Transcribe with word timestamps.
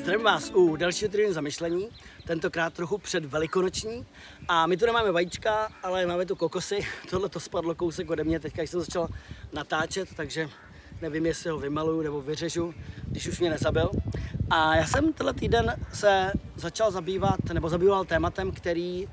Zdravím 0.00 0.24
vás 0.24 0.50
u 0.54 0.76
dalšího 0.76 1.10
týdnu 1.10 1.32
zamyšlení, 1.32 1.88
tentokrát 2.24 2.74
trochu 2.74 2.98
před 2.98 3.24
velikonoční. 3.24 4.06
A 4.48 4.66
my 4.66 4.76
tu 4.76 4.86
nemáme 4.86 5.12
vajíčka, 5.12 5.68
ale 5.82 6.06
máme 6.06 6.26
tu 6.26 6.36
kokosy. 6.36 6.80
Tohle 7.10 7.28
to 7.28 7.40
spadlo 7.40 7.74
kousek 7.74 8.10
ode 8.10 8.24
mě, 8.24 8.40
teďka 8.40 8.62
jsem 8.62 8.80
začal 8.80 9.08
natáčet, 9.52 10.08
takže 10.16 10.48
nevím, 11.02 11.26
jestli 11.26 11.50
ho 11.50 11.58
vymaluju 11.58 12.02
nebo 12.02 12.22
vyřežu, 12.22 12.74
když 13.06 13.28
už 13.28 13.40
mě 13.40 13.50
nezabil. 13.50 13.90
A 14.50 14.76
já 14.76 14.86
jsem 14.86 15.12
tenhle 15.12 15.34
týden 15.34 15.76
se 15.92 16.32
začal 16.56 16.90
zabývat, 16.90 17.44
nebo 17.52 17.68
zabýval 17.68 18.04
tématem, 18.04 18.52
který 18.52 19.08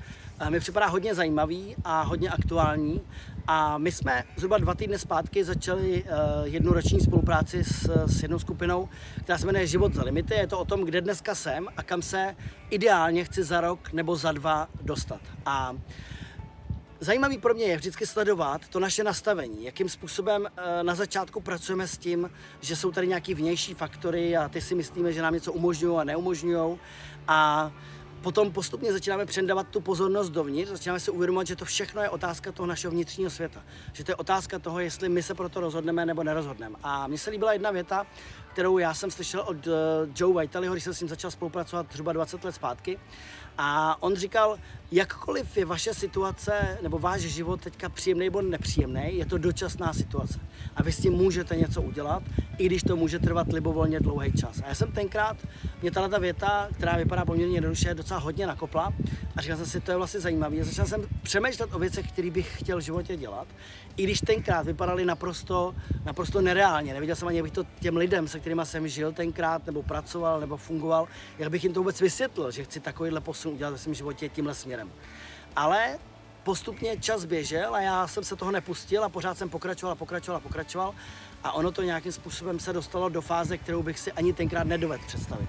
mi 0.48 0.60
připadá 0.60 0.86
hodně 0.86 1.14
zajímavý 1.14 1.76
a 1.84 2.02
hodně 2.02 2.30
aktuální. 2.30 3.00
A 3.46 3.78
my 3.78 3.92
jsme 3.92 4.24
zhruba 4.36 4.58
dva 4.58 4.74
týdny 4.74 4.98
zpátky 4.98 5.44
začali 5.44 6.04
uh, 6.04 6.08
jednu 6.44 6.72
roční 6.72 7.00
spolupráci 7.00 7.64
s, 7.64 8.06
s 8.06 8.22
jednou 8.22 8.38
skupinou, 8.38 8.88
která 9.22 9.38
se 9.38 9.46
jmenuje 9.46 9.66
Život 9.66 9.94
za 9.94 10.02
limity. 10.02 10.34
Je 10.34 10.46
to 10.46 10.58
o 10.58 10.64
tom, 10.64 10.84
kde 10.84 11.00
dneska 11.00 11.34
jsem 11.34 11.68
a 11.76 11.82
kam 11.82 12.02
se 12.02 12.36
ideálně 12.70 13.24
chci 13.24 13.44
za 13.44 13.60
rok 13.60 13.92
nebo 13.92 14.16
za 14.16 14.32
dva 14.32 14.68
dostat. 14.82 15.20
A 15.46 15.76
Zajímavý 17.00 17.38
pro 17.38 17.54
mě 17.54 17.64
je 17.64 17.76
vždycky 17.76 18.06
sledovat 18.06 18.68
to 18.68 18.80
naše 18.80 19.04
nastavení, 19.04 19.64
jakým 19.64 19.88
způsobem 19.88 20.42
uh, 20.42 20.48
na 20.82 20.94
začátku 20.94 21.40
pracujeme 21.40 21.86
s 21.86 21.98
tím, 21.98 22.30
že 22.60 22.76
jsou 22.76 22.92
tady 22.92 23.06
nějaký 23.06 23.34
vnější 23.34 23.74
faktory 23.74 24.36
a 24.36 24.48
ty 24.48 24.60
si 24.60 24.74
myslíme, 24.74 25.12
že 25.12 25.22
nám 25.22 25.34
něco 25.34 25.52
umožňují 25.52 25.98
a 25.98 26.04
neumožňují. 26.04 26.78
A 27.28 27.72
potom 28.22 28.52
postupně 28.52 28.92
začínáme 28.92 29.26
předávat 29.26 29.68
tu 29.68 29.80
pozornost 29.80 30.30
dovnitř, 30.30 30.70
začínáme 30.70 31.00
si 31.00 31.10
uvědomovat, 31.10 31.46
že 31.46 31.56
to 31.56 31.64
všechno 31.64 32.02
je 32.02 32.08
otázka 32.08 32.52
toho 32.52 32.66
našeho 32.66 32.90
vnitřního 32.90 33.30
světa. 33.30 33.62
Že 33.92 34.04
to 34.04 34.10
je 34.10 34.16
otázka 34.16 34.58
toho, 34.58 34.80
jestli 34.80 35.08
my 35.08 35.22
se 35.22 35.34
pro 35.34 35.48
to 35.48 35.60
rozhodneme 35.60 36.06
nebo 36.06 36.22
nerozhodneme. 36.22 36.76
A 36.82 37.06
mně 37.06 37.18
se 37.18 37.30
líbila 37.30 37.52
jedna 37.52 37.70
věta, 37.70 38.06
kterou 38.52 38.78
já 38.78 38.94
jsem 38.94 39.10
slyšel 39.10 39.40
od 39.40 39.66
uh, 39.66 39.72
Joe 40.16 40.40
Vitaliho, 40.40 40.74
když 40.74 40.84
jsem 40.84 40.94
s 40.94 41.00
ním 41.00 41.08
začal 41.08 41.30
spolupracovat 41.30 41.86
zhruba 41.92 42.12
20 42.12 42.44
let 42.44 42.54
zpátky. 42.54 42.98
A 43.58 44.02
on 44.02 44.16
říkal, 44.16 44.58
jakkoliv 44.92 45.56
je 45.56 45.64
vaše 45.64 45.94
situace 45.94 46.78
nebo 46.82 46.98
váš 46.98 47.20
život 47.20 47.60
teďka 47.60 47.88
příjemný 47.88 48.24
nebo 48.24 48.42
nepříjemný, 48.42 49.16
je 49.16 49.26
to 49.26 49.38
dočasná 49.38 49.92
situace. 49.92 50.40
A 50.76 50.82
vy 50.82 50.92
s 50.92 51.00
tím 51.00 51.12
můžete 51.12 51.56
něco 51.56 51.82
udělat, 51.82 52.22
i 52.58 52.66
když 52.66 52.82
to 52.82 52.96
může 52.96 53.18
trvat 53.18 53.52
libovolně 53.52 54.00
dlouhý 54.00 54.32
čas. 54.32 54.60
A 54.64 54.68
já 54.68 54.74
jsem 54.74 54.92
tenkrát, 54.92 55.36
mě 55.82 55.90
tato 55.90 56.20
věta, 56.20 56.68
která 56.72 56.96
vypadá 56.96 57.24
poměrně 57.24 57.56
jednoduše, 57.56 57.94
docela 57.94 58.20
hodně 58.20 58.46
nakopla 58.46 58.92
a 59.36 59.42
říkal 59.42 59.56
jsem 59.56 59.66
si, 59.66 59.80
to 59.80 59.90
je 59.90 59.96
vlastně 59.96 60.20
zajímavé. 60.20 60.64
Začal 60.64 60.86
jsem 60.86 61.06
přemýšlet 61.22 61.74
o 61.74 61.78
věcech, 61.78 62.12
které 62.12 62.30
bych 62.30 62.58
chtěl 62.58 62.78
v 62.78 62.82
životě 62.82 63.16
dělat, 63.16 63.48
i 63.96 64.02
když 64.02 64.20
tenkrát 64.20 64.66
vypadaly 64.66 65.04
naprosto, 65.04 65.74
naprosto 66.04 66.40
nereálně. 66.40 66.94
Neviděl 66.94 67.16
jsem 67.16 67.28
ani, 67.28 67.36
jak 67.36 67.44
bych 67.44 67.52
to 67.52 67.64
těm 67.80 67.96
lidem, 67.96 68.28
se 68.28 68.40
kterými 68.40 68.62
jsem 68.64 68.88
žil 68.88 69.12
tenkrát, 69.12 69.66
nebo 69.66 69.82
pracoval, 69.82 70.40
nebo 70.40 70.56
fungoval, 70.56 71.08
jak 71.38 71.50
bych 71.50 71.64
jim 71.64 71.72
to 71.72 71.80
vůbec 71.80 72.00
vysvětlil, 72.00 72.50
že 72.50 72.64
chci 72.64 72.80
takovýhle 72.80 73.20
posun 73.20 73.47
udělat 73.50 73.70
ve 73.70 73.78
svém 73.78 73.94
životě 73.94 74.28
tímhle 74.28 74.54
směrem. 74.54 74.92
Ale 75.56 75.98
postupně 76.42 76.96
čas 76.96 77.24
běžel 77.24 77.74
a 77.74 77.80
já 77.80 78.06
jsem 78.06 78.24
se 78.24 78.36
toho 78.36 78.50
nepustil 78.50 79.04
a 79.04 79.08
pořád 79.08 79.38
jsem 79.38 79.48
pokračoval 79.48 79.92
a 79.92 79.96
pokračoval 79.96 80.36
a 80.36 80.40
pokračoval 80.40 80.94
a 81.44 81.52
ono 81.52 81.72
to 81.72 81.82
nějakým 81.82 82.12
způsobem 82.12 82.58
se 82.58 82.72
dostalo 82.72 83.08
do 83.08 83.20
fáze, 83.20 83.58
kterou 83.58 83.82
bych 83.82 83.98
si 83.98 84.12
ani 84.12 84.32
tenkrát 84.32 84.64
nedovedl 84.64 85.04
představit. 85.06 85.48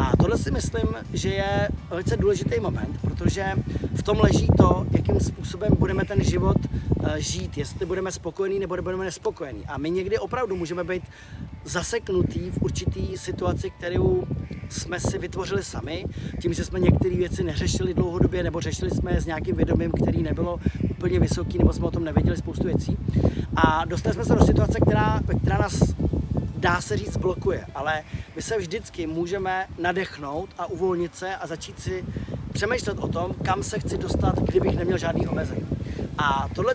A 0.00 0.16
tohle 0.16 0.38
si 0.38 0.50
myslím, 0.50 0.88
že 1.12 1.28
je 1.28 1.68
velice 1.90 2.16
důležitý 2.16 2.60
moment, 2.60 3.00
protože 3.00 3.44
v 3.94 4.02
tom 4.02 4.20
leží 4.20 4.48
to, 4.56 4.86
jakým 4.90 5.20
způsobem 5.20 5.72
budeme 5.78 6.04
ten 6.04 6.24
život 6.24 6.56
eh, 7.04 7.20
žít, 7.20 7.58
jestli 7.58 7.86
budeme 7.86 8.12
spokojení 8.12 8.58
nebo 8.58 8.76
budeme 8.82 9.04
nespokojení. 9.04 9.66
A 9.66 9.78
my 9.78 9.90
někdy 9.90 10.18
opravdu 10.18 10.56
můžeme 10.56 10.84
být 10.84 11.02
zaseknutý 11.64 12.50
v 12.50 12.62
určitý 12.62 13.16
situaci, 13.16 13.70
kterou 13.70 14.24
jsme 14.68 15.00
si 15.00 15.18
vytvořili 15.18 15.62
sami, 15.62 16.04
tím, 16.42 16.52
že 16.52 16.64
jsme 16.64 16.80
některé 16.80 17.16
věci 17.16 17.44
neřešili 17.44 17.94
dlouhodobě 17.94 18.42
nebo 18.42 18.60
řešili 18.60 18.90
jsme 18.90 19.12
je 19.12 19.20
s 19.20 19.26
nějakým 19.26 19.56
vědomím, 19.56 19.92
který 19.92 20.22
nebylo 20.22 20.60
úplně 20.90 21.20
vysoký, 21.20 21.58
nebo 21.58 21.72
jsme 21.72 21.86
o 21.86 21.90
tom 21.90 22.04
nevěděli 22.04 22.36
spoustu 22.36 22.64
věcí. 22.64 22.98
A 23.56 23.84
dostali 23.84 24.14
jsme 24.14 24.24
se 24.24 24.34
do 24.34 24.44
situace, 24.44 24.78
která, 24.80 25.20
která 25.42 25.58
nás 25.58 25.94
dá 26.60 26.80
se 26.80 26.96
říct 26.96 27.16
blokuje, 27.16 27.66
ale 27.74 28.02
my 28.36 28.42
se 28.42 28.58
vždycky 28.58 29.06
můžeme 29.06 29.66
nadechnout 29.78 30.50
a 30.58 30.66
uvolnit 30.66 31.16
se 31.16 31.36
a 31.36 31.46
začít 31.46 31.80
si 31.80 32.04
přemýšlet 32.52 32.98
o 32.98 33.08
tom, 33.08 33.34
kam 33.44 33.62
se 33.62 33.78
chci 33.78 33.98
dostat, 33.98 34.38
kdybych 34.38 34.76
neměl 34.76 34.98
žádný 34.98 35.28
omezení. 35.28 35.66
A 36.18 36.48
tohle 36.54 36.74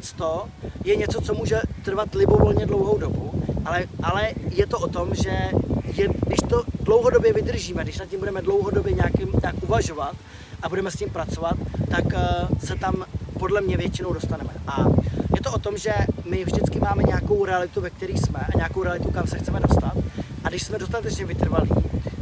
je 0.84 0.96
něco, 0.96 1.22
co 1.22 1.34
může 1.34 1.62
trvat 1.84 2.16
libovolně 2.16 2.66
dlouhou 2.66 2.98
dobu, 2.98 3.44
ale, 3.66 3.84
ale 4.04 4.30
je 4.50 4.68
to 4.68 4.80
o 4.80 4.88
tom, 4.88 5.16
že 5.16 5.52
je, 5.94 6.08
když 6.28 6.40
to 6.50 6.64
dlouhodobě 6.82 7.34
vydržíme, 7.34 7.84
když 7.84 8.00
nad 8.00 8.06
tím 8.06 8.20
budeme 8.20 8.42
dlouhodobě 8.42 8.94
nějakým, 8.94 9.30
nějak 9.42 9.56
uvažovat 9.64 10.16
a 10.62 10.70
budeme 10.70 10.92
s 10.92 10.96
tím 10.96 11.10
pracovat, 11.10 11.58
tak 11.90 12.06
uh, 12.06 12.60
se 12.60 12.76
tam 12.76 13.06
podle 13.40 13.62
mě 13.62 13.78
většinou 13.78 14.14
dostaneme. 14.14 14.50
A 14.68 14.86
to 15.46 15.52
o 15.52 15.60
tom, 15.60 15.78
že 15.78 15.94
my 16.26 16.46
vždycky 16.46 16.80
máme 16.80 17.04
nějakou 17.04 17.46
realitu, 17.46 17.82
ve 17.82 17.90
které 17.90 18.14
jsme 18.14 18.40
a 18.40 18.58
nějakou 18.58 18.84
realitu, 18.84 19.12
kam 19.12 19.28
se 19.28 19.38
chceme 19.38 19.60
dostat. 19.60 19.94
A 20.44 20.50
když 20.50 20.64
jsme 20.64 20.80
dostatečně 20.80 21.26
vytrvalí 21.26 21.70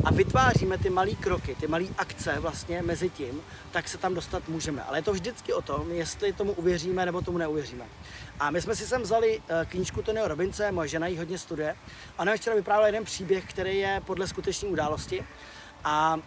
a 0.03 0.11
vytváříme 0.11 0.77
ty 0.77 0.89
malé 0.89 1.11
kroky, 1.11 1.55
ty 1.55 1.67
malé 1.67 1.85
akce 1.97 2.39
vlastně 2.39 2.81
mezi 2.81 3.09
tím, 3.09 3.41
tak 3.71 3.89
se 3.89 3.97
tam 3.97 4.13
dostat 4.13 4.47
můžeme. 4.47 4.83
Ale 4.83 4.97
je 4.97 5.01
to 5.01 5.13
vždycky 5.13 5.53
o 5.53 5.61
tom, 5.61 5.91
jestli 5.91 6.33
tomu 6.33 6.51
uvěříme 6.51 7.05
nebo 7.05 7.21
tomu 7.21 7.37
neuvěříme. 7.37 7.85
A 8.39 8.51
my 8.51 8.61
jsme 8.61 8.75
si 8.75 8.87
sem 8.87 9.01
vzali 9.01 9.41
eh, 9.47 9.65
knížku 9.65 10.01
Tonyho 10.01 10.27
Robince, 10.27 10.71
moje 10.71 10.87
žena 10.87 11.07
ji 11.07 11.17
hodně 11.17 11.37
studuje. 11.37 11.75
A 12.17 12.21
ona 12.21 12.35
včera 12.35 12.55
vyprávěla 12.55 12.87
jeden 12.87 13.05
příběh, 13.05 13.45
který 13.45 13.79
je 13.79 14.01
podle 14.05 14.27
skutečné 14.27 14.69
události. 14.69 15.23
A 15.83 16.17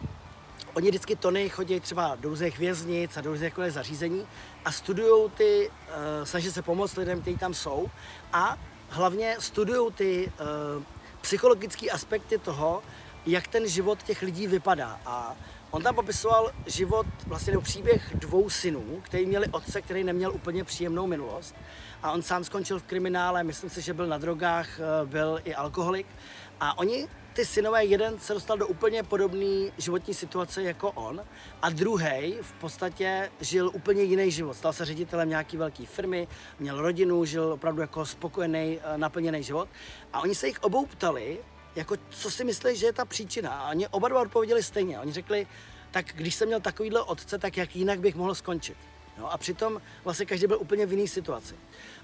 oni 0.74 0.88
vždycky 0.88 1.16
Tony 1.16 1.48
chodí 1.48 1.80
třeba 1.80 2.16
do 2.20 2.28
různých 2.28 2.58
věznic 2.58 3.16
a 3.16 3.20
do 3.20 3.30
různých 3.30 3.54
zařízení 3.68 4.26
a 4.64 4.72
studují 4.72 5.30
ty, 5.30 5.70
uh, 5.70 6.24
snaží 6.24 6.50
se 6.50 6.62
pomoct 6.62 6.96
lidem, 6.96 7.20
kteří 7.20 7.36
tam 7.36 7.54
jsou 7.54 7.86
a 8.32 8.58
hlavně 8.88 9.36
studují 9.38 9.92
ty 9.92 10.32
uh, 10.40 10.82
psychologické 11.20 11.90
aspekty 11.90 12.38
toho, 12.38 12.82
jak 13.26 13.48
ten 13.48 13.68
život 13.68 14.02
těch 14.02 14.22
lidí 14.22 14.46
vypadá. 14.46 15.00
A 15.06 15.36
on 15.70 15.82
tam 15.82 15.94
popisoval 15.94 16.52
život, 16.66 17.06
vlastně 17.26 17.50
nebo 17.50 17.62
příběh 17.62 18.14
dvou 18.14 18.50
synů, 18.50 19.00
kteří 19.02 19.26
měli 19.26 19.46
otce, 19.48 19.82
který 19.82 20.04
neměl 20.04 20.32
úplně 20.32 20.64
příjemnou 20.64 21.06
minulost. 21.06 21.54
A 22.02 22.12
on 22.12 22.22
sám 22.22 22.44
skončil 22.44 22.78
v 22.78 22.82
kriminále, 22.82 23.44
myslím 23.44 23.70
si, 23.70 23.82
že 23.82 23.94
byl 23.94 24.06
na 24.06 24.18
drogách, 24.18 24.68
eh, 24.80 25.06
byl 25.06 25.40
i 25.44 25.54
alkoholik. 25.54 26.06
A 26.60 26.78
oni 26.78 27.08
ty 27.36 27.44
synové, 27.44 27.84
jeden 27.84 28.19
se 28.19 28.34
dostal 28.34 28.58
do 28.58 28.66
úplně 28.66 29.02
podobné 29.02 29.72
životní 29.78 30.14
situace 30.14 30.62
jako 30.62 30.91
on 30.91 31.24
a 31.62 31.70
druhý 31.70 32.38
v 32.42 32.52
podstatě 32.52 33.30
žil 33.41 33.70
úplně 33.74 34.02
jiný 34.02 34.30
život. 34.30 34.54
Stal 34.54 34.72
se 34.72 34.84
ředitelem 34.84 35.28
nějaký 35.28 35.56
velké 35.56 35.86
firmy, 35.86 36.28
měl 36.58 36.80
rodinu, 36.80 37.24
žil 37.24 37.52
opravdu 37.52 37.80
jako 37.80 38.06
spokojený, 38.06 38.78
eh, 38.82 38.98
naplněný 38.98 39.42
život. 39.42 39.69
A 40.12 40.20
oni 40.20 40.34
se 40.34 40.47
jich 40.47 40.62
obou 40.62 40.86
ptali, 40.86 41.38
jako 41.74 41.97
co 42.10 42.30
si 42.30 42.44
myslí, 42.44 42.76
že 42.76 42.86
je 42.86 42.92
ta 42.92 43.04
příčina. 43.04 43.50
A 43.50 43.70
oni 43.70 43.88
oba 43.88 44.08
dva 44.08 44.20
odpověděli 44.20 44.62
stejně. 44.62 45.00
Oni 45.00 45.12
řekli, 45.12 45.47
tak 45.91 46.06
když 46.14 46.34
jsem 46.34 46.48
měl 46.48 46.60
takovýhle 46.60 47.03
otce, 47.03 47.38
tak 47.38 47.56
jak 47.56 47.76
jinak 47.76 48.00
bych 48.00 48.14
mohl 48.14 48.34
skončit. 48.34 48.76
No 49.18 49.32
a 49.32 49.38
přitom 49.38 49.80
vlastně 50.04 50.26
každý 50.26 50.47
byl 50.47 50.58
úplně 50.60 50.86
v 50.86 50.92
jiné 50.92 51.08
situaci. 51.08 51.54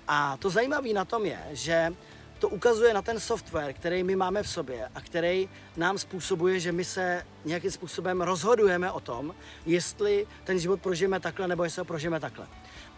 A 0.09 0.37
to 0.37 0.51
zajímavé 0.51 0.93
na 0.93 1.05
tom 1.05 1.27
je, 1.27 1.41
že 1.53 1.93
to 2.43 2.49
ukazuje 2.49 2.95
na 2.95 3.03
ten 3.03 3.21
software, 3.21 3.73
který 3.73 4.03
my 4.03 4.17
máme 4.17 4.43
v 4.43 4.49
sobě 4.49 4.89
a 4.95 5.01
který 5.01 5.49
nám 5.77 5.99
způsobuje, 5.99 6.61
že 6.61 6.73
my 6.73 6.85
se 6.85 7.27
nějakým 7.45 7.71
způsobem 7.71 8.21
rozhodujeme 8.21 8.91
o 8.91 9.01
tom, 9.01 9.35
jestli 9.67 10.27
ten 10.45 10.59
život 10.59 10.81
prožijeme 10.81 11.21
takhle 11.21 11.49
nebo 11.49 11.65
jestli 11.65 11.81
ho 11.81 11.85
prožijeme 11.85 12.21
takhle. 12.21 12.47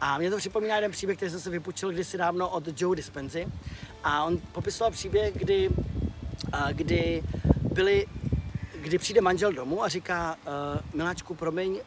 A 0.00 0.18
mě 0.18 0.30
to 0.30 0.36
připomíná 0.36 0.74
jeden 0.74 0.90
příběh, 0.90 1.16
který 1.16 1.30
jsem 1.30 1.40
se 1.40 1.50
vypučil 1.50 1.92
kdysi 1.92 2.18
dávno 2.18 2.48
od 2.48 2.80
Joe 2.80 2.96
Dispenzy. 2.96 3.46
A 4.04 4.24
on 4.24 4.38
popisoval 4.52 4.90
příběh, 4.90 5.34
kdy, 5.34 5.70
kdy 6.72 7.22
byli 7.72 8.06
kdy 8.80 8.98
přijde 8.98 9.20
manžel 9.20 9.52
domů 9.52 9.84
a 9.84 9.88
říká, 9.88 10.36
uh, 10.46 10.80
miláčku, 10.94 11.34
promiň, 11.34 11.80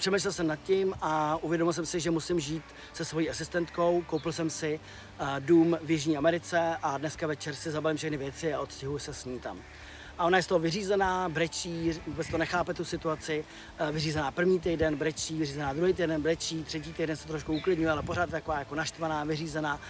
přemýšlel 0.00 0.32
jsem 0.32 0.46
nad 0.46 0.58
tím 0.62 0.94
a 1.00 1.36
uvědomil 1.36 1.72
jsem 1.72 1.86
si, 1.86 2.00
že 2.00 2.10
musím 2.10 2.40
žít 2.40 2.62
se 2.92 3.04
svojí 3.04 3.30
asistentkou. 3.30 4.02
Koupil 4.06 4.32
jsem 4.32 4.50
si 4.50 4.80
uh, 5.20 5.26
dům 5.38 5.78
v 5.82 5.90
Jižní 5.90 6.16
Americe 6.16 6.76
a 6.82 6.98
dneska 6.98 7.26
večer 7.26 7.54
si 7.54 7.70
zabalím 7.70 7.96
všechny 7.96 8.16
věci 8.16 8.54
a 8.54 8.60
odstěhuji 8.60 9.00
se 9.00 9.14
s 9.14 9.24
ní 9.24 9.38
tam. 9.38 9.58
A 10.18 10.24
ona 10.24 10.36
je 10.36 10.42
z 10.42 10.46
toho 10.46 10.58
vyřízená, 10.58 11.28
brečí, 11.28 12.00
vůbec 12.06 12.28
to 12.28 12.38
nechápe 12.38 12.74
tu 12.74 12.84
situaci. 12.84 13.44
Uh, 13.80 13.90
vyřízená 13.90 14.30
první 14.30 14.60
týden, 14.60 14.96
brečí, 14.96 15.38
vyřízená 15.38 15.72
druhý 15.72 15.92
týden, 15.92 16.22
brečí, 16.22 16.64
třetí 16.64 16.92
týden 16.92 17.16
se 17.16 17.28
trošku 17.28 17.52
uklidňuje, 17.52 17.90
ale 17.90 18.02
pořád 18.02 18.30
taková 18.30 18.58
jako 18.58 18.74
naštvaná, 18.74 19.24
vyřízená 19.24 19.80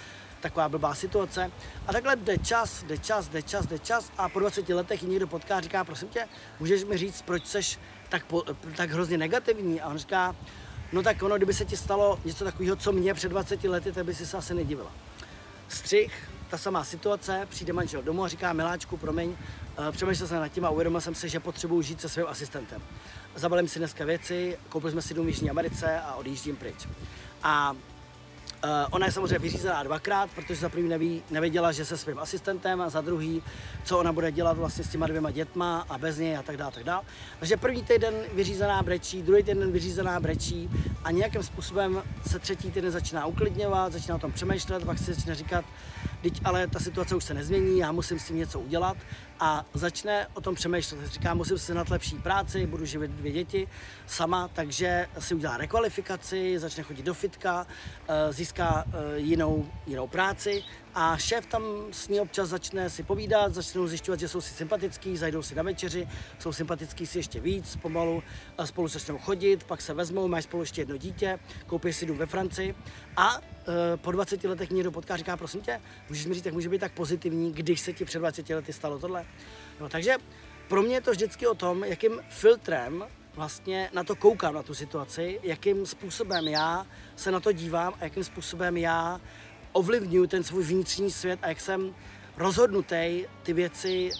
taková 0.40 0.68
blbá 0.68 0.94
situace. 0.94 1.50
A 1.86 1.92
takhle 1.92 2.16
jde 2.16 2.38
čas, 2.38 2.82
jde 2.82 2.98
čas, 2.98 3.28
jde 3.28 3.42
čas, 3.42 3.66
jde 3.66 3.78
čas 3.78 4.12
a 4.18 4.28
po 4.28 4.40
20 4.40 4.68
letech 4.68 5.02
někdo 5.02 5.26
potká 5.26 5.56
a 5.56 5.60
říká, 5.60 5.84
prosím 5.84 6.08
tě, 6.08 6.28
můžeš 6.60 6.84
mi 6.84 6.96
říct, 6.96 7.22
proč 7.22 7.46
seš 7.46 7.78
tak, 8.08 8.24
po, 8.24 8.42
tak 8.76 8.90
hrozně 8.90 9.18
negativní? 9.18 9.80
A 9.80 9.88
on 9.88 9.98
říká, 9.98 10.36
no 10.92 11.02
tak 11.02 11.22
ono, 11.22 11.36
kdyby 11.36 11.54
se 11.54 11.64
ti 11.64 11.76
stalo 11.76 12.20
něco 12.24 12.44
takového, 12.44 12.76
co 12.76 12.92
mě 12.92 13.14
před 13.14 13.28
20 13.28 13.64
lety, 13.64 13.92
tak 13.92 14.04
by 14.04 14.14
si 14.14 14.26
se 14.26 14.36
asi 14.36 14.54
nedivila. 14.54 14.92
Střih, 15.68 16.30
ta 16.50 16.58
samá 16.58 16.84
situace, 16.84 17.46
přijde 17.50 17.72
manžel 17.72 18.02
domů 18.02 18.24
a 18.24 18.28
říká, 18.28 18.52
miláčku, 18.52 18.96
promiň, 18.96 19.36
eh, 19.88 19.92
přemýšlel 19.92 20.28
jsem 20.28 20.40
nad 20.40 20.48
tím 20.48 20.64
a 20.64 20.70
uvědomil 20.70 21.00
jsem 21.00 21.14
si, 21.14 21.28
že 21.28 21.40
potřebuji 21.40 21.82
žít 21.82 22.00
se 22.00 22.08
svým 22.08 22.26
asistentem. 22.28 22.82
Zabalím 23.34 23.68
si 23.68 23.78
dneska 23.78 24.04
věci, 24.04 24.58
koupili 24.68 24.92
jsme 24.92 25.02
si 25.02 25.14
dům 25.14 25.26
v 25.26 25.28
Jižní 25.28 25.50
Americe 25.50 26.00
a 26.00 26.14
odjíždím 26.14 26.56
pryč. 26.56 26.88
A 27.42 27.76
Uh, 28.64 28.70
ona 28.90 29.06
je 29.06 29.12
samozřejmě 29.12 29.38
vyřízená 29.38 29.82
dvakrát, 29.82 30.30
protože 30.30 30.60
za 30.60 30.68
první 30.68 30.88
neví, 30.88 31.22
nevěděla, 31.30 31.72
že 31.72 31.84
se 31.84 31.96
svým 31.96 32.18
asistentem 32.18 32.80
a 32.80 32.88
za 32.90 33.00
druhý, 33.00 33.42
co 33.84 33.98
ona 33.98 34.12
bude 34.12 34.32
dělat 34.32 34.58
vlastně 34.58 34.84
s 34.84 34.88
těma 34.88 35.06
dvěma 35.06 35.30
dětma 35.30 35.86
a 35.88 35.98
bez 35.98 36.18
něj 36.18 36.36
a 36.36 36.42
tak 36.42 36.56
dále. 36.56 36.72
Tak 36.72 36.84
dále. 36.84 37.02
Takže 37.38 37.56
první 37.56 37.82
týden 37.82 38.14
vyřízená 38.34 38.82
brečí, 38.82 39.22
druhý 39.22 39.42
týden 39.42 39.72
vyřízená 39.72 40.20
brečí 40.20 40.70
a 41.04 41.10
nějakým 41.10 41.42
způsobem 41.42 42.02
se 42.26 42.38
třetí 42.38 42.70
týden 42.70 42.90
začíná 42.90 43.26
uklidňovat, 43.26 43.92
začíná 43.92 44.14
o 44.14 44.18
tom 44.18 44.32
přemýšlet, 44.32 44.84
pak 44.84 44.98
si 44.98 45.14
začne 45.14 45.34
říkat, 45.34 45.64
teď 46.22 46.40
ale 46.44 46.66
ta 46.66 46.78
situace 46.78 47.16
už 47.16 47.24
se 47.24 47.34
nezmění, 47.34 47.78
já 47.78 47.92
musím 47.92 48.18
s 48.18 48.26
tím 48.26 48.36
něco 48.36 48.60
udělat 48.60 48.96
a 49.40 49.64
začne 49.74 50.26
o 50.34 50.40
tom 50.40 50.54
přemýšlet. 50.54 51.06
Říká, 51.06 51.34
musím 51.34 51.58
si 51.58 51.74
na 51.74 51.84
lepší 51.90 52.16
práci, 52.16 52.66
budu 52.66 52.84
živit 52.84 53.10
dvě 53.10 53.32
děti 53.32 53.68
sama, 54.06 54.48
takže 54.48 55.06
si 55.18 55.34
udělá 55.34 55.56
rekvalifikaci, 55.56 56.58
začne 56.58 56.82
chodit 56.82 57.02
do 57.02 57.14
fitka, 57.14 57.66
eh, 58.08 58.32
získá 58.32 58.84
eh, 58.86 59.18
jinou, 59.18 59.68
jinou 59.86 60.06
práci 60.06 60.64
a 60.94 61.16
šéf 61.16 61.46
tam 61.46 61.62
s 61.90 62.08
ní 62.08 62.20
občas 62.20 62.48
začne 62.48 62.90
si 62.90 63.02
povídat, 63.02 63.54
začnou 63.54 63.86
zjišťovat, 63.86 64.20
že 64.20 64.28
jsou 64.28 64.40
si 64.40 64.54
sympatický, 64.54 65.16
zajdou 65.16 65.42
si 65.42 65.54
na 65.54 65.62
večeři, 65.62 66.08
jsou 66.38 66.52
sympatický 66.52 67.06
si 67.06 67.18
ještě 67.18 67.40
víc, 67.40 67.76
pomalu 67.76 68.22
a 68.58 68.66
spolu 68.66 68.88
začnou 68.88 69.18
chodit, 69.18 69.64
pak 69.64 69.80
se 69.80 69.94
vezmou, 69.94 70.28
mají 70.28 70.42
spolu 70.42 70.62
ještě 70.62 70.80
jedno 70.80 70.96
dítě, 70.96 71.38
koupí 71.66 71.92
si 71.92 72.06
dům 72.06 72.18
ve 72.18 72.26
Francii 72.26 72.74
a 73.16 73.40
po 73.96 74.12
20 74.12 74.44
letech 74.44 74.70
někdo 74.70 74.92
potká 74.92 75.14
a 75.14 75.16
říká, 75.16 75.36
prosím 75.36 75.60
tě, 75.60 75.80
můžeš 76.08 76.26
mi 76.26 76.34
říct, 76.34 76.44
jak 76.44 76.54
může 76.54 76.68
být 76.68 76.78
tak 76.78 76.92
pozitivní, 76.92 77.52
když 77.52 77.80
se 77.80 77.92
ti 77.92 78.04
před 78.04 78.18
20 78.18 78.50
lety 78.50 78.72
stalo 78.72 78.98
tohle. 78.98 79.24
No, 79.80 79.88
takže 79.88 80.16
pro 80.68 80.82
mě 80.82 80.94
je 80.94 81.00
to 81.00 81.10
vždycky 81.10 81.46
o 81.46 81.54
tom, 81.54 81.84
jakým 81.84 82.20
filtrem 82.28 83.04
vlastně 83.34 83.90
na 83.92 84.04
to 84.04 84.16
koukám, 84.16 84.54
na 84.54 84.62
tu 84.62 84.74
situaci, 84.74 85.40
jakým 85.42 85.86
způsobem 85.86 86.48
já 86.48 86.86
se 87.16 87.30
na 87.30 87.40
to 87.40 87.52
dívám 87.52 87.94
a 88.00 88.04
jakým 88.04 88.24
způsobem 88.24 88.76
já 88.76 89.20
ovlivňuji 89.72 90.28
ten 90.28 90.44
svůj 90.44 90.64
vnitřní 90.64 91.10
svět 91.10 91.38
a 91.42 91.48
jak 91.48 91.60
jsem 91.60 91.94
rozhodnutý 92.36 93.24
ty 93.42 93.52
věci 93.52 94.10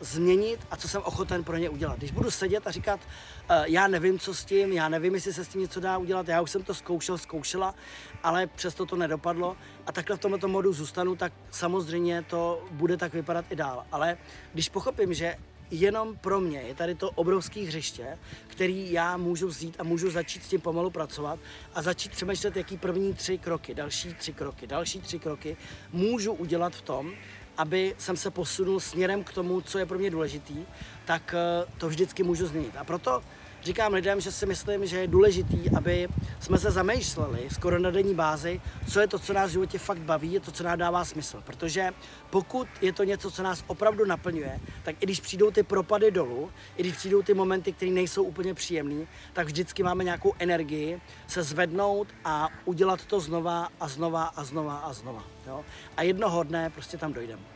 změnit 0.00 0.60
a 0.70 0.76
co 0.76 0.88
jsem 0.88 1.02
ochoten 1.04 1.44
pro 1.44 1.56
ně 1.56 1.70
udělat. 1.70 1.98
Když 1.98 2.10
budu 2.10 2.30
sedět 2.30 2.66
a 2.66 2.70
říkat, 2.70 3.00
uh, 3.00 3.56
já 3.64 3.88
nevím, 3.88 4.18
co 4.18 4.34
s 4.34 4.44
tím, 4.44 4.72
já 4.72 4.88
nevím, 4.88 5.14
jestli 5.14 5.32
se 5.32 5.44
s 5.44 5.48
tím 5.48 5.60
něco 5.60 5.80
dá 5.80 5.98
udělat, 5.98 6.28
já 6.28 6.40
už 6.40 6.50
jsem 6.50 6.62
to 6.62 6.74
zkoušel, 6.74 7.18
zkoušela, 7.18 7.74
ale 8.22 8.46
přesto 8.46 8.86
to 8.86 8.96
nedopadlo 8.96 9.56
a 9.86 9.92
takhle 9.92 10.16
v 10.16 10.20
tomto 10.20 10.48
modu 10.48 10.72
zůstanu, 10.72 11.16
tak 11.16 11.32
samozřejmě 11.50 12.22
to 12.22 12.64
bude 12.70 12.96
tak 12.96 13.12
vypadat 13.12 13.44
i 13.50 13.56
dál. 13.56 13.84
Ale 13.92 14.18
když 14.52 14.68
pochopím, 14.68 15.14
že 15.14 15.36
jenom 15.70 16.16
pro 16.16 16.40
mě 16.40 16.60
je 16.60 16.74
tady 16.74 16.94
to 16.94 17.10
obrovské 17.10 17.60
hřiště, 17.60 18.18
který 18.46 18.92
já 18.92 19.16
můžu 19.16 19.48
vzít 19.48 19.76
a 19.78 19.84
můžu 19.84 20.10
začít 20.10 20.44
s 20.44 20.48
tím 20.48 20.60
pomalu 20.60 20.90
pracovat 20.90 21.38
a 21.74 21.82
začít 21.82 22.12
přemýšlet, 22.12 22.56
jaký 22.56 22.76
první 22.76 23.14
tři 23.14 23.38
kroky, 23.38 23.74
další 23.74 24.14
tři 24.14 24.32
kroky, 24.32 24.66
další 24.66 25.00
tři 25.00 25.18
kroky 25.18 25.56
můžu 25.92 26.32
udělat 26.32 26.74
v 26.74 26.82
tom, 26.82 27.12
aby 27.58 27.94
jsem 27.98 28.16
se 28.16 28.30
posunul 28.30 28.80
směrem 28.80 29.24
k 29.24 29.32
tomu, 29.32 29.60
co 29.60 29.78
je 29.78 29.86
pro 29.86 29.98
mě 29.98 30.10
důležitý, 30.10 30.56
tak 31.04 31.34
eh, 31.34 31.66
to 31.78 31.88
vždycky 31.88 32.22
můžu 32.22 32.46
změnit. 32.46 32.76
A 32.76 32.84
proto 32.84 33.22
říkám 33.64 33.92
lidem, 33.92 34.20
že 34.20 34.32
si 34.32 34.46
myslím, 34.46 34.86
že 34.86 34.98
je 34.98 35.06
důležitý, 35.06 35.70
aby 35.76 36.08
jsme 36.40 36.58
se 36.58 36.70
zamýšleli 36.70 37.48
skoro 37.52 37.78
na 37.78 37.90
denní 37.90 38.14
bázi, 38.14 38.60
co 38.90 39.00
je 39.00 39.08
to, 39.08 39.18
co 39.18 39.32
nás 39.32 39.50
v 39.50 39.52
životě 39.52 39.78
fakt 39.78 39.98
baví, 39.98 40.32
je 40.32 40.40
to, 40.40 40.50
co 40.50 40.64
nám 40.64 40.78
dává 40.78 41.04
smysl. 41.04 41.42
Protože 41.46 41.92
pokud 42.30 42.68
je 42.80 42.92
to 42.92 43.04
něco, 43.04 43.30
co 43.30 43.42
nás 43.42 43.64
opravdu 43.66 44.04
naplňuje, 44.04 44.60
tak 44.82 44.96
i 45.00 45.06
když 45.06 45.20
přijdou 45.20 45.50
ty 45.50 45.62
propady 45.62 46.10
dolů, 46.10 46.50
i 46.76 46.82
když 46.82 46.96
přijdou 46.96 47.22
ty 47.22 47.34
momenty, 47.34 47.72
které 47.72 47.90
nejsou 47.90 48.22
úplně 48.22 48.54
příjemné, 48.54 49.06
tak 49.32 49.46
vždycky 49.46 49.82
máme 49.82 50.04
nějakou 50.04 50.34
energii 50.38 51.00
se 51.26 51.42
zvednout 51.42 52.08
a 52.24 52.48
udělat 52.64 53.04
to 53.04 53.20
znova 53.20 53.68
a 53.80 53.88
znova 53.88 54.24
a 54.24 54.44
znova 54.44 54.76
a 54.76 54.92
znova. 54.92 55.24
Jo? 55.46 55.64
A 55.96 56.02
jednoho 56.02 56.42
dne 56.42 56.70
prostě 56.70 56.98
tam 56.98 57.12
dojdeme. 57.12 57.53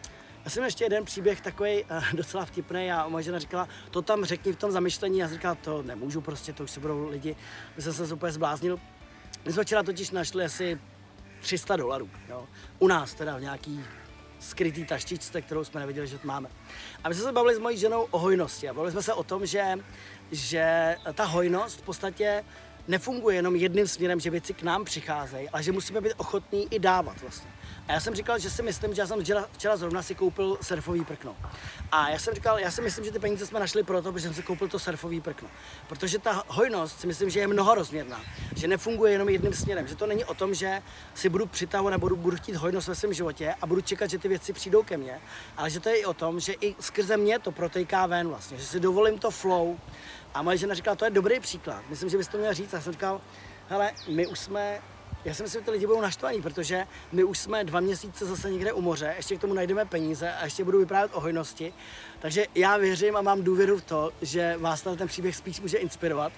Já 0.49 0.53
jsem 0.53 0.65
ještě 0.65 0.85
jeden 0.85 1.05
příběh 1.05 1.41
takový 1.41 1.85
uh, 1.85 2.05
docela 2.13 2.45
vtipný 2.45 2.93
a 2.93 3.09
moje 3.09 3.23
žena 3.23 3.39
říkala, 3.39 3.69
to 3.91 4.03
tam 4.03 4.25
řekni 4.25 4.53
v 4.53 4.57
tom 4.57 4.73
zamyšlení. 4.73 5.19
Já 5.19 5.29
jsem 5.29 5.37
říkal, 5.37 5.55
to 5.55 5.83
nemůžu 5.83 6.21
prostě, 6.21 6.53
to 6.53 6.65
už 6.65 6.71
se 6.71 6.81
budou 6.81 7.09
lidi, 7.09 7.37
my 7.77 7.83
jsem 7.83 7.93
se 7.93 8.15
úplně 8.15 8.33
zbláznil. 8.33 8.79
My 9.45 9.53
jsme 9.53 9.65
včera 9.65 9.83
totiž 9.83 10.11
našli 10.11 10.45
asi 10.45 10.81
300 11.41 11.77
dolarů, 11.77 12.11
jo. 12.29 12.47
U 12.79 12.89
nás 12.89 13.15
teda 13.15 13.37
v 13.37 13.41
nějaký 13.41 13.85
skrytý 14.41 14.85
taštičce, 14.85 15.43
kterou 15.43 15.65
jsme 15.65 15.81
nevěděli, 15.81 16.07
že 16.07 16.19
máme. 16.25 16.49
A 17.05 17.09
my 17.09 17.15
jsme 17.15 17.25
se 17.25 17.33
bavili 17.33 17.55
s 17.55 17.59
mojí 17.59 17.79
ženou 17.79 18.03
o 18.11 18.19
hojnosti 18.19 18.69
a 18.69 18.75
bavili 18.75 18.93
jsme 18.93 19.03
se 19.03 19.15
o 19.15 19.25
tom, 19.25 19.47
že, 19.47 19.75
že 20.33 20.97
ta 21.15 21.25
hojnost 21.25 21.79
v 21.79 21.83
podstatě 21.83 22.45
nefunguje 22.89 23.37
jenom 23.37 23.57
jedným 23.57 23.89
směrem, 23.89 24.21
že 24.21 24.31
věci 24.31 24.55
k 24.55 24.63
nám 24.63 24.85
přicházejí, 24.85 25.49
ale 25.49 25.63
že 25.63 25.73
musíme 25.73 26.01
být 26.01 26.15
ochotní 26.17 26.67
i 26.71 26.79
dávat 26.79 27.21
vlastně. 27.21 27.51
A 27.89 27.93
já 27.93 28.01
jsem 28.01 28.15
říkal, 28.15 28.39
že 28.39 28.51
si 28.51 28.63
myslím, 28.63 28.95
že 28.95 29.01
já 29.01 29.07
jsem 29.07 29.21
včera, 29.21 29.47
včera 29.53 29.77
zrovna 29.77 30.03
si 30.03 30.15
koupil 30.15 30.59
surfový 30.63 31.05
prkno. 31.05 31.37
A 31.93 32.11
já 32.11 32.19
jsem 32.19 32.35
říkal, 32.35 32.59
já 32.59 32.71
si 32.71 32.83
myslím, 32.83 33.05
že 33.05 33.11
ty 33.11 33.19
peníze 33.19 33.47
jsme 33.47 33.61
našli 33.61 33.83
proto, 33.83 34.13
protože 34.13 34.25
jsem 34.25 34.35
si 34.35 34.43
koupil 34.43 34.69
to 34.69 34.79
surfový 34.79 35.21
prkno. 35.21 35.49
Protože 35.89 36.19
ta 36.19 36.45
hojnost 36.49 37.01
si 37.01 37.07
myslím, 37.07 37.31
že 37.31 37.41
je 37.41 37.47
mnohorozměrná. 37.47 38.21
Že 38.57 38.69
nefunguje 38.69 39.13
jenom 39.13 39.29
jedným 39.29 39.53
směrem. 39.53 39.87
Že 39.87 39.97
to 39.97 40.07
není 40.07 40.25
o 40.25 40.35
tom, 40.35 40.55
že 40.55 40.83
si 41.15 41.29
budu 41.29 41.47
přitahovat 41.47 41.91
nebo 41.91 42.01
budu, 42.01 42.17
budu 42.17 42.37
chtít 42.37 42.55
hojnost 42.55 42.89
ve 42.89 42.95
svém 42.95 43.13
životě 43.13 43.55
a 43.63 43.67
budu 43.67 43.81
čekat, 43.81 44.11
že 44.11 44.19
ty 44.19 44.29
věci 44.29 44.53
přijdou 44.53 44.83
ke 44.83 44.97
mně. 44.97 45.21
Ale 45.57 45.71
že 45.71 45.81
to 45.81 45.89
je 45.89 45.97
i 45.97 46.05
o 46.05 46.15
tom, 46.15 46.41
že 46.41 46.53
i 46.53 46.75
skrze 46.81 47.17
mě 47.17 47.39
to 47.39 47.53
protejká 47.53 48.07
ven 48.07 48.29
vlastně. 48.29 48.59
Že 48.59 48.67
si 48.67 48.81
dovolím 48.81 49.19
to 49.19 49.31
flow. 49.31 49.79
A 50.35 50.43
moje 50.43 50.57
žena 50.57 50.75
říkala, 50.75 50.97
to 50.97 51.05
je 51.05 51.11
dobrý 51.11 51.41
příklad. 51.41 51.83
Myslím, 51.89 52.09
že 52.09 52.19
bys 52.19 52.29
to 52.29 52.39
měl 52.39 52.55
říct. 52.55 52.73
Já 52.73 52.81
jsem 52.81 52.93
říkal, 52.93 53.21
hele, 53.69 53.93
my 54.09 54.27
už 54.27 54.39
jsme 54.39 54.81
já 55.25 55.35
si 55.35 55.43
myslím, 55.43 55.61
že 55.61 55.65
ty 55.65 55.71
lidi 55.71 55.87
budou 55.87 56.01
naštvaní, 56.01 56.43
protože 56.43 56.87
my 57.13 57.25
už 57.25 57.39
jsme 57.39 57.65
dva 57.65 57.81
měsíce 57.81 58.27
zase 58.27 58.51
někde 58.51 58.73
u 58.73 58.81
moře, 58.81 59.15
ještě 59.17 59.37
k 59.37 59.41
tomu 59.41 59.55
najdeme 59.55 59.85
peníze 59.85 60.33
a 60.33 60.45
ještě 60.45 60.65
budu 60.65 60.79
vyprávět 60.79 61.11
o 61.15 61.21
hojnosti. 61.21 61.73
Takže 62.19 62.45
já 62.55 62.77
věřím 62.77 63.17
a 63.17 63.23
mám 63.23 63.43
důvěru 63.43 63.79
v 63.79 63.83
to, 63.83 64.11
že 64.23 64.57
vás 64.57 64.83
ten 64.83 65.09
příběh 65.09 65.37
spíš 65.37 65.61
může 65.61 65.79
inspirovat 65.79 66.33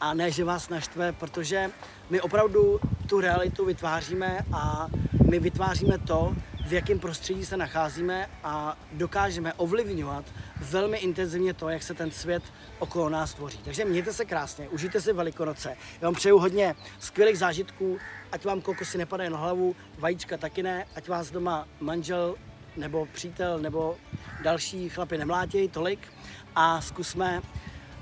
a 0.00 0.14
ne, 0.14 0.30
že 0.30 0.44
vás 0.44 0.68
naštve, 0.68 1.12
protože 1.12 1.70
my 2.10 2.20
opravdu 2.20 2.80
tu 3.08 3.20
realitu 3.20 3.64
vytváříme 3.64 4.38
a 4.52 4.86
my 5.30 5.38
vytváříme 5.38 5.98
to, 5.98 6.34
v 6.68 6.72
jakém 6.72 6.98
prostředí 6.98 7.44
se 7.44 7.56
nacházíme 7.56 8.30
a 8.44 8.76
dokážeme 8.92 9.52
ovlivňovat 9.52 10.24
velmi 10.60 10.98
intenzivně 10.98 11.54
to, 11.54 11.68
jak 11.68 11.82
se 11.82 11.94
ten 11.94 12.10
svět 12.10 12.42
okolo 12.78 13.08
nás 13.08 13.34
tvoří. 13.34 13.58
Takže 13.64 13.84
mějte 13.84 14.12
se 14.12 14.24
krásně, 14.24 14.68
užijte 14.68 15.00
si 15.00 15.12
Velikonoce. 15.12 15.76
Já 16.00 16.08
vám 16.08 16.14
přeju 16.14 16.38
hodně 16.38 16.74
skvělých 16.98 17.38
zážitků, 17.38 17.98
ať 18.32 18.44
vám 18.44 18.60
kokosy 18.60 18.98
nepadají 18.98 19.30
na 19.30 19.38
hlavu, 19.38 19.76
vajíčka 19.98 20.36
taky 20.36 20.62
ne, 20.62 20.86
ať 20.96 21.08
vás 21.08 21.30
doma 21.30 21.68
manžel 21.80 22.34
nebo 22.76 23.06
přítel 23.12 23.58
nebo 23.58 23.96
další 24.42 24.88
chlapi 24.88 25.18
nemlátějí 25.18 25.68
tolik 25.68 26.12
a 26.54 26.80
zkusme 26.80 27.42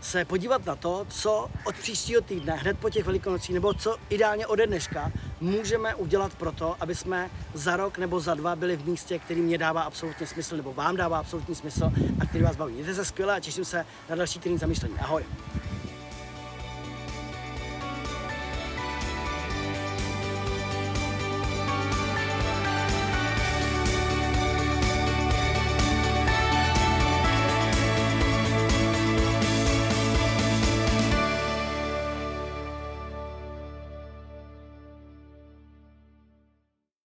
se 0.07 0.25
podívat 0.25 0.67
na 0.67 0.77
to, 0.77 1.07
co 1.09 1.51
od 1.65 1.75
příštího 1.77 2.21
týdne, 2.21 2.53
hned 2.53 2.79
po 2.79 2.91
těch 2.91 3.05
velikonocích, 3.05 3.55
nebo 3.55 3.75
co 3.75 3.97
ideálně 4.09 4.47
ode 4.47 4.67
dneška 4.67 5.13
můžeme 5.41 5.95
udělat 5.95 6.35
pro 6.35 6.53
to, 6.53 6.77
aby 6.81 6.95
jsme 6.95 7.31
za 7.55 7.77
rok 7.77 7.99
nebo 7.99 8.21
za 8.21 8.35
dva 8.35 8.57
byli 8.57 8.77
v 8.77 8.87
místě, 8.87 9.19
který 9.19 9.41
mě 9.41 9.59
dává 9.59 9.83
absolutně 9.83 10.27
smysl, 10.27 10.57
nebo 10.57 10.73
vám 10.73 10.97
dává 10.97 11.19
absolutní 11.19 11.55
smysl 11.55 11.93
a 12.21 12.27
který 12.27 12.45
vás 12.45 12.57
baví. 12.57 12.75
Mějte 12.75 12.95
se 12.95 13.05
skvěle 13.05 13.37
a 13.37 13.41
těším 13.41 13.65
se 13.65 13.87
na 14.11 14.17
další 14.17 14.39
týden 14.39 14.59
zamýšlení. 14.59 14.95
Ahoj! 14.99 15.25